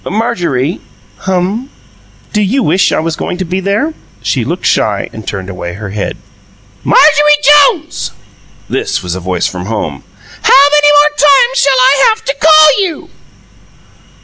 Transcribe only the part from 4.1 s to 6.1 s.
She looked shy, and turned away her